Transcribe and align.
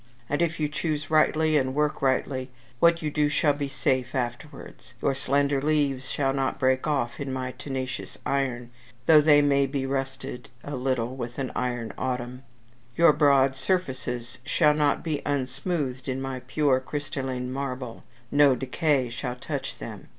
And 0.27 0.41
if 0.41 0.59
you 0.59 0.67
choose 0.67 1.11
rightly 1.11 1.57
and 1.57 1.75
work 1.75 2.01
rightly, 2.01 2.49
what 2.79 3.03
you 3.03 3.11
do 3.11 3.29
shall 3.29 3.53
be 3.53 3.67
safe 3.67 4.15
afterwards. 4.15 4.95
Your 4.99 5.13
slender 5.13 5.61
leaves 5.61 6.09
shall 6.09 6.33
not 6.33 6.57
break 6.57 6.87
off 6.87 7.19
in 7.19 7.31
my 7.31 7.51
tenacious 7.51 8.17
iron, 8.25 8.71
though 9.05 9.21
they 9.21 9.43
may 9.43 9.67
be 9.67 9.85
rusted 9.85 10.49
a 10.63 10.75
little 10.75 11.15
with 11.15 11.37
an 11.37 11.51
iron 11.55 11.93
autumn. 11.99 12.41
Your 12.97 13.13
broad 13.13 13.55
surfaces 13.55 14.39
shall 14.43 14.73
not 14.73 15.03
be 15.03 15.21
unsmoothed 15.23 16.09
in 16.09 16.19
my 16.19 16.39
pure 16.47 16.79
crystalline 16.79 17.51
marble 17.53 18.03
no 18.31 18.55
decay 18.55 19.07
shall 19.11 19.35
touch 19.35 19.77
them. 19.77 20.07